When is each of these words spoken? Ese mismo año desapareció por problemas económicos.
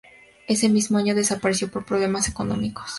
Ese 0.47 0.67
mismo 0.67 0.97
año 0.97 1.13
desapareció 1.13 1.69
por 1.69 1.85
problemas 1.85 2.27
económicos. 2.27 2.89